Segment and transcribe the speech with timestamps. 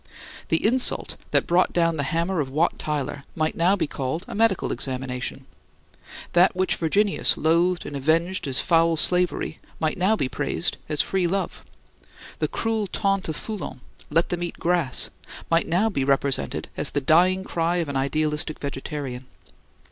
[0.47, 4.33] The insult that brought down the hammer of Wat Tyler might now be called a
[4.33, 5.45] medical examination.
[6.33, 11.27] That which Virginius loathed and avenged as foul slavery might now be praised as free
[11.27, 11.63] love.
[12.39, 15.11] The cruel taunt of Foulon, "Let them eat grass,"
[15.51, 19.27] might now be represented as the dying cry of an idealistic vegetarian.